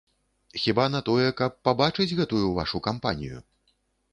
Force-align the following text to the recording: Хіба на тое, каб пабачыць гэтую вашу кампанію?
Хіба 0.61 0.85
на 0.93 1.01
тое, 1.09 1.27
каб 1.41 1.51
пабачыць 1.67 2.09
гэтую 2.21 2.47
вашу 2.57 2.77
кампанію? 2.89 3.37